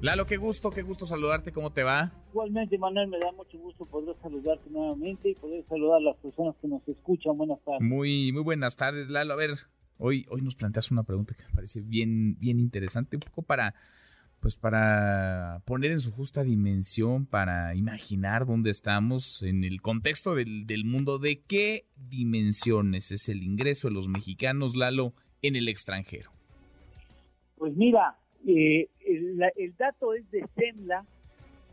Lalo, 0.00 0.26
qué 0.26 0.36
gusto, 0.36 0.70
qué 0.70 0.82
gusto 0.82 1.06
saludarte, 1.06 1.50
¿cómo 1.50 1.72
te 1.72 1.82
va? 1.82 2.12
Igualmente, 2.30 2.78
Manuel, 2.78 3.08
me 3.08 3.18
da 3.18 3.32
mucho 3.32 3.58
gusto 3.58 3.84
poder 3.84 4.14
saludarte 4.22 4.70
nuevamente 4.70 5.30
y 5.30 5.34
poder 5.34 5.64
saludar 5.68 5.96
a 5.96 6.00
las 6.00 6.16
personas 6.18 6.54
que 6.62 6.68
nos 6.68 6.86
escuchan. 6.86 7.36
Buenas 7.36 7.58
tardes. 7.64 7.80
Muy, 7.80 8.30
muy 8.30 8.42
buenas 8.42 8.76
tardes, 8.76 9.10
Lalo. 9.10 9.34
A 9.34 9.36
ver, 9.36 9.58
hoy, 9.98 10.24
hoy 10.30 10.40
nos 10.40 10.54
planteas 10.54 10.92
una 10.92 11.02
pregunta 11.02 11.34
que 11.34 11.42
me 11.42 11.50
parece 11.52 11.80
bien, 11.80 12.38
bien 12.38 12.60
interesante, 12.60 13.16
un 13.16 13.22
poco 13.22 13.42
para, 13.42 13.74
pues 14.38 14.54
para 14.54 15.62
poner 15.64 15.90
en 15.90 16.00
su 16.00 16.12
justa 16.12 16.44
dimensión, 16.44 17.26
para 17.26 17.74
imaginar 17.74 18.46
dónde 18.46 18.70
estamos 18.70 19.42
en 19.42 19.64
el 19.64 19.82
contexto 19.82 20.36
del, 20.36 20.64
del 20.68 20.84
mundo, 20.84 21.18
de 21.18 21.40
qué 21.40 21.86
dimensiones 21.96 23.10
es 23.10 23.28
el 23.28 23.42
ingreso 23.42 23.88
de 23.88 23.94
los 23.94 24.06
mexicanos, 24.06 24.76
Lalo, 24.76 25.12
en 25.42 25.56
el 25.56 25.66
extranjero. 25.66 26.30
Pues 27.56 27.74
mira, 27.74 28.16
eh, 28.46 28.88
el, 29.06 29.40
el, 29.56 29.76
dato 29.76 30.14
es 30.14 30.30
de 30.30 30.44
CEMLA, 30.56 31.04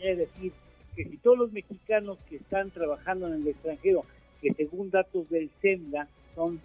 Es 0.00 0.18
decir, 0.18 0.52
que 0.94 1.04
si 1.04 1.16
todos 1.18 1.38
los 1.38 1.52
mexicanos 1.52 2.18
que 2.28 2.36
están 2.36 2.70
trabajando 2.70 3.26
en 3.28 3.34
el 3.34 3.46
extranjero, 3.48 4.04
que 4.40 4.54
según 4.54 4.88
datos 4.90 5.28
del 5.28 5.50
SEMDA 5.60 6.08
son 6.34 6.58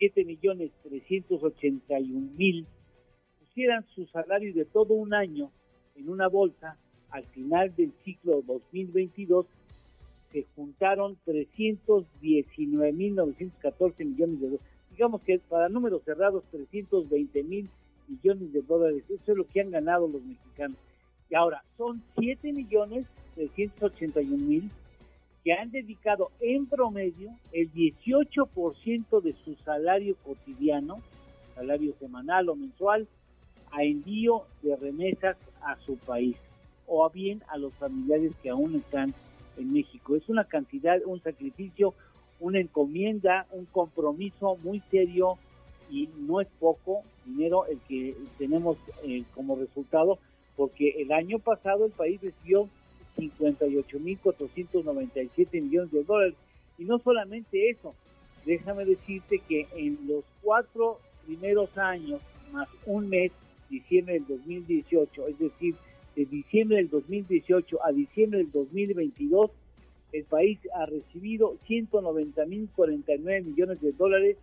7.381.000, 0.00 2.64
pusieran 3.38 3.84
su 3.94 4.06
salario 4.06 4.54
de 4.54 4.64
todo 4.64 4.94
un 4.94 5.12
año 5.14 5.50
en 5.96 6.08
una 6.08 6.28
bolsa, 6.28 6.78
al 7.10 7.24
final 7.26 7.76
del 7.76 7.92
ciclo 8.04 8.42
2022 8.42 9.46
se 10.32 10.46
juntaron 10.54 11.18
319.914 11.26 14.04
millones 14.04 14.40
de 14.40 14.46
dólares. 14.46 14.66
Digamos 14.90 15.20
que 15.22 15.40
para 15.40 15.68
números 15.68 16.02
cerrados, 16.04 16.44
320 16.50 17.42
mil 17.42 17.68
millones 18.08 18.52
de 18.52 18.62
dólares. 18.62 19.02
Eso 19.08 19.32
es 19.32 19.38
lo 19.38 19.46
que 19.46 19.60
han 19.60 19.70
ganado 19.70 20.08
los 20.08 20.22
mexicanos. 20.22 20.78
Y 21.30 21.34
ahora, 21.36 21.62
son 21.78 22.02
7 22.18 22.52
millones 22.52 23.06
381 23.36 24.36
mil 24.36 24.70
que 25.44 25.52
han 25.52 25.70
dedicado 25.70 26.30
en 26.40 26.66
promedio 26.66 27.30
el 27.52 27.72
18% 27.72 29.22
de 29.22 29.34
su 29.44 29.54
salario 29.64 30.16
cotidiano, 30.24 31.00
salario 31.54 31.94
semanal 31.98 32.48
o 32.48 32.56
mensual, 32.56 33.08
a 33.70 33.84
envío 33.84 34.42
de 34.62 34.76
remesas 34.76 35.36
a 35.62 35.76
su 35.76 35.96
país 35.96 36.36
o 36.86 37.08
bien 37.08 37.42
a 37.48 37.56
los 37.56 37.72
familiares 37.74 38.32
que 38.42 38.50
aún 38.50 38.74
están 38.74 39.14
en 39.56 39.72
México. 39.72 40.16
Es 40.16 40.28
una 40.28 40.44
cantidad, 40.44 40.98
un 41.06 41.22
sacrificio, 41.22 41.94
una 42.40 42.58
encomienda, 42.58 43.46
un 43.52 43.66
compromiso 43.66 44.56
muy 44.62 44.82
serio 44.90 45.38
y 45.90 46.08
no 46.18 46.40
es 46.40 46.48
poco 46.58 47.02
dinero 47.24 47.66
el 47.66 47.78
que 47.80 48.16
tenemos 48.38 48.76
eh, 49.04 49.24
como 49.34 49.56
resultado, 49.56 50.18
porque 50.60 50.94
el 50.98 51.10
año 51.10 51.38
pasado 51.38 51.86
el 51.86 51.92
país 51.92 52.20
recibió 52.20 52.68
58.497 53.16 55.62
millones 55.62 55.90
de 55.90 56.04
dólares. 56.04 56.34
Y 56.76 56.84
no 56.84 56.98
solamente 56.98 57.70
eso, 57.70 57.94
déjame 58.44 58.84
decirte 58.84 59.40
que 59.48 59.66
en 59.74 60.06
los 60.06 60.22
cuatro 60.42 60.98
primeros 61.24 61.78
años, 61.78 62.20
más 62.52 62.68
un 62.84 63.08
mes, 63.08 63.32
diciembre 63.70 64.12
del 64.12 64.26
2018, 64.26 65.28
es 65.28 65.38
decir, 65.38 65.76
de 66.14 66.26
diciembre 66.26 66.76
del 66.76 66.90
2018 66.90 67.78
a 67.82 67.92
diciembre 67.92 68.40
del 68.40 68.52
2022, 68.52 69.50
el 70.12 70.24
país 70.24 70.58
ha 70.74 70.84
recibido 70.84 71.56
190.049 71.70 73.44
millones 73.44 73.80
de 73.80 73.92
dólares 73.92 74.36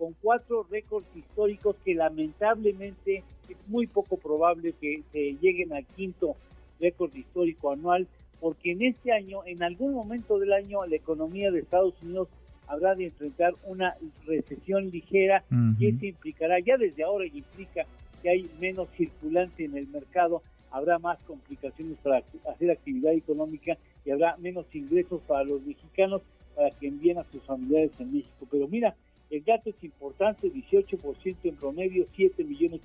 con 0.00 0.14
cuatro 0.22 0.66
récords 0.70 1.06
históricos 1.14 1.76
que 1.84 1.94
lamentablemente 1.94 3.22
es 3.50 3.56
muy 3.68 3.86
poco 3.86 4.16
probable 4.16 4.72
que 4.80 5.02
se 5.12 5.36
lleguen 5.42 5.74
al 5.74 5.84
quinto 5.84 6.36
récord 6.80 7.14
histórico 7.14 7.70
anual, 7.70 8.08
porque 8.40 8.72
en 8.72 8.80
este 8.80 9.12
año, 9.12 9.40
en 9.44 9.62
algún 9.62 9.92
momento 9.92 10.38
del 10.38 10.54
año, 10.54 10.86
la 10.86 10.96
economía 10.96 11.50
de 11.50 11.60
Estados 11.60 11.92
Unidos 12.02 12.28
habrá 12.66 12.94
de 12.94 13.06
enfrentar 13.06 13.52
una 13.66 13.94
recesión 14.24 14.88
ligera 14.88 15.44
uh 15.50 15.54
-huh. 15.54 15.76
y 15.78 15.88
eso 15.88 16.06
implicará, 16.06 16.58
ya 16.60 16.78
desde 16.78 17.04
ahora 17.04 17.26
implica 17.26 17.84
que 18.22 18.30
hay 18.30 18.50
menos 18.58 18.88
circulante 18.96 19.66
en 19.66 19.76
el 19.76 19.86
mercado, 19.88 20.42
habrá 20.70 20.98
más 20.98 21.18
complicaciones 21.26 21.98
para 21.98 22.22
hacer 22.50 22.70
actividad 22.70 23.12
económica 23.12 23.76
y 24.06 24.12
habrá 24.12 24.38
menos 24.38 24.64
ingresos 24.74 25.20
para 25.26 25.44
los 25.44 25.60
mexicanos 25.60 26.22
para 26.56 26.70
que 26.70 26.86
envíen 26.86 27.18
a 27.18 27.24
sus 27.24 27.42
familiares 27.42 27.90
en 27.98 28.14
México. 28.14 28.46
Pero 28.50 28.66
mira, 28.66 28.94
el 29.30 29.44
dato 29.44 29.70
es 29.70 29.84
importante, 29.84 30.52
18% 30.52 31.36
en 31.44 31.56
promedio, 31.56 32.06
7 32.16 32.44
millones 32.44 32.80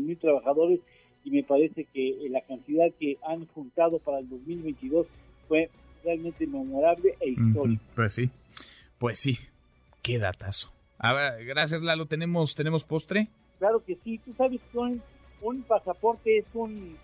mil 0.00 0.18
trabajadores 0.18 0.80
y 1.24 1.30
me 1.30 1.42
parece 1.42 1.84
que 1.84 2.16
la 2.30 2.42
cantidad 2.42 2.86
que 3.00 3.16
han 3.26 3.46
juntado 3.46 3.98
para 3.98 4.18
el 4.18 4.28
2022 4.28 5.06
fue 5.48 5.70
realmente 6.04 6.46
memorable 6.46 7.14
e 7.20 7.30
histórico. 7.30 7.62
Uh 7.62 7.68
-huh. 7.68 7.94
Pues 7.94 8.12
sí, 8.14 8.30
pues 8.98 9.18
sí, 9.18 9.38
qué 10.02 10.18
datazo. 10.18 10.70
A 10.98 11.14
ver, 11.14 11.44
gracias 11.46 11.82
Lalo, 11.82 12.06
¿tenemos, 12.06 12.54
tenemos 12.54 12.84
postre? 12.84 13.28
Claro 13.58 13.82
que 13.84 13.96
sí, 14.04 14.18
tú 14.18 14.34
sabes 14.34 14.60
que 14.70 14.78
un, 14.78 15.02
un 15.40 15.62
pasaporte 15.62 16.38
es 16.38 16.46
un 16.52 16.96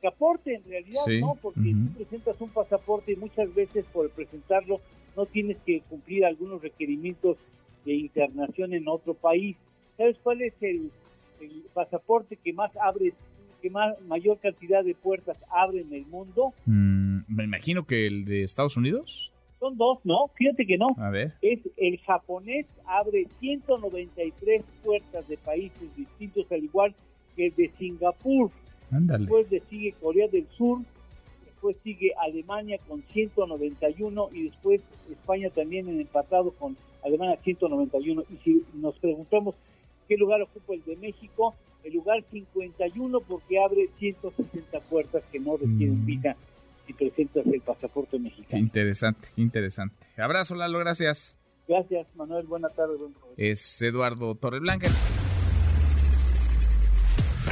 pasaporte 0.00 0.54
en 0.54 0.64
realidad, 0.64 1.02
sí. 1.04 1.20
¿no? 1.20 1.36
Porque 1.42 1.60
uh 1.60 1.62
-huh. 1.64 1.88
tú 1.88 1.94
presentas 1.98 2.40
un 2.40 2.50
pasaporte 2.50 3.12
y 3.12 3.16
muchas 3.16 3.54
veces 3.54 3.84
por 3.92 4.08
presentarlo 4.10 4.80
no 5.16 5.26
tienes 5.26 5.58
que 5.66 5.80
cumplir 5.82 6.24
algunos 6.24 6.62
requerimientos 6.62 7.36
de 7.88 7.94
internación 7.94 8.74
en 8.74 8.86
otro 8.86 9.14
país. 9.14 9.56
¿Sabes 9.96 10.16
cuál 10.22 10.42
es 10.42 10.52
el, 10.60 10.90
el 11.40 11.62
pasaporte 11.72 12.36
que 12.36 12.52
más 12.52 12.70
abre, 12.76 13.14
que 13.62 13.70
más 13.70 13.98
mayor 14.02 14.38
cantidad 14.38 14.84
de 14.84 14.94
puertas 14.94 15.38
abre 15.50 15.80
en 15.80 15.92
el 15.94 16.04
mundo? 16.06 16.52
Mm, 16.66 17.20
me 17.28 17.44
imagino 17.44 17.86
que 17.86 18.06
el 18.06 18.26
de 18.26 18.44
Estados 18.44 18.76
Unidos. 18.76 19.32
Son 19.58 19.76
dos, 19.78 20.00
¿no? 20.04 20.28
Fíjate 20.34 20.66
que 20.66 20.76
no. 20.76 20.88
A 20.98 21.08
ver. 21.08 21.32
Es 21.40 21.60
el 21.78 21.98
japonés 22.00 22.66
abre 22.84 23.26
193 23.40 24.62
puertas 24.84 25.26
de 25.26 25.38
países 25.38 25.96
distintos, 25.96 26.46
al 26.52 26.62
igual 26.62 26.94
que 27.34 27.46
el 27.46 27.54
de 27.54 27.72
Singapur. 27.78 28.50
Ándale. 28.90 29.20
Después 29.20 29.50
le 29.50 29.60
sigue 29.70 29.92
Corea 29.92 30.28
del 30.28 30.46
Sur, 30.56 30.80
después 31.68 31.76
sigue 31.82 32.12
Alemania 32.18 32.78
con 32.88 33.02
191 33.02 34.28
y 34.32 34.44
después 34.44 34.80
España 35.10 35.50
también 35.50 35.88
en 35.88 36.00
empatado 36.00 36.50
con 36.52 36.76
Alemania 37.04 37.38
191. 37.42 38.24
Y 38.30 38.36
si 38.38 38.64
nos 38.74 38.98
preguntamos 38.98 39.54
qué 40.08 40.16
lugar 40.16 40.42
ocupa 40.42 40.74
el 40.74 40.84
de 40.84 40.96
México, 40.96 41.54
el 41.84 41.92
lugar 41.94 42.22
51 42.30 43.20
porque 43.20 43.58
abre 43.58 43.88
160 43.98 44.80
puertas 44.80 45.22
que 45.30 45.38
no 45.38 45.56
requieren 45.56 46.02
mm. 46.02 46.06
visa 46.06 46.36
si 46.86 46.92
presentas 46.94 47.46
el 47.46 47.60
pasaporte 47.60 48.18
mexicano. 48.18 48.62
Interesante, 48.62 49.28
interesante. 49.36 50.06
Abrazo, 50.16 50.54
Lalo, 50.54 50.78
gracias. 50.78 51.36
Gracias, 51.66 52.06
Manuel. 52.16 52.46
Buenas 52.46 52.74
tardes. 52.74 52.98
Buen 52.98 53.12
es 53.36 53.82
Eduardo 53.82 54.34
Torreblanca. 54.36 54.88